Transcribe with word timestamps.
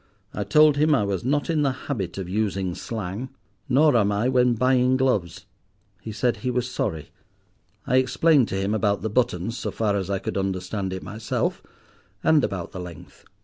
I 0.33 0.43
told 0.43 0.77
him 0.77 0.95
I 0.95 1.03
was 1.03 1.23
not 1.23 1.47
in 1.47 1.61
the 1.61 1.73
habit 1.85 2.17
of 2.17 2.27
using 2.27 2.73
slang. 2.73 3.29
Nor 3.69 3.95
am 3.95 4.11
I 4.11 4.29
when 4.29 4.55
buying 4.55 4.97
gloves. 4.97 5.45
He 6.01 6.11
said 6.11 6.37
he 6.37 6.49
was 6.49 6.67
sorry. 6.71 7.11
I 7.85 7.97
explained 7.97 8.47
to 8.47 8.55
him 8.59 8.73
about 8.73 9.03
the 9.03 9.11
buttons, 9.11 9.59
so 9.59 9.69
far 9.69 9.95
as 9.95 10.09
I 10.09 10.17
could 10.17 10.37
understand 10.39 10.91
it 10.91 11.03
myself, 11.03 11.61
and 12.23 12.43
about 12.43 12.71
the 12.71 12.79
length. 12.79 13.25